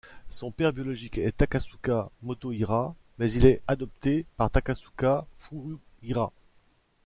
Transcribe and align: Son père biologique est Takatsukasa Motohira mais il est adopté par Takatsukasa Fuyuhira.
Son 0.29 0.49
père 0.49 0.73
biologique 0.73 1.19
est 1.19 1.31
Takatsukasa 1.37 2.09
Motohira 2.23 2.95
mais 3.19 3.31
il 3.33 3.45
est 3.45 3.61
adopté 3.67 4.25
par 4.35 4.49
Takatsukasa 4.49 5.27
Fuyuhira. 5.37 6.33